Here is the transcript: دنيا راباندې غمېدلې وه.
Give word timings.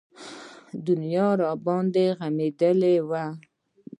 دنيا 0.87 1.27
راباندې 1.41 2.05
غمېدلې 2.17 2.95
وه. 3.09 3.25